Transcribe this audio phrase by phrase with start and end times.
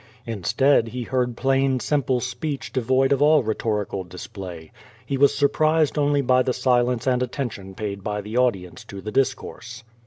[0.25, 4.71] Instead he heard plain, simple speech devoid of all rhetorical display.
[5.05, 8.99] He was surprised only by the silence and attention paid by the audi ence to
[8.99, 9.83] the discourse.